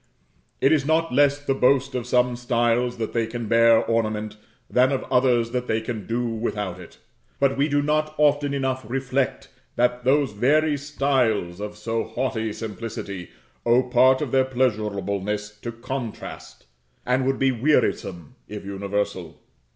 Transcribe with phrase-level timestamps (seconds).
[0.61, 4.35] It is not less the boast of some styles that they can bear ornament,
[4.67, 6.97] than of others that they can do without it;
[7.39, 13.29] but we do not often enough reflect that those very styles, of so haughty simplicity,
[13.63, 16.65] owe part of their pleasurableness to contrast,
[17.05, 19.39] and would be wearisome if universal.